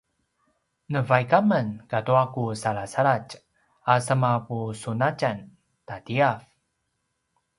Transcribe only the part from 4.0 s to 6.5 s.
semapusunatjan tatiav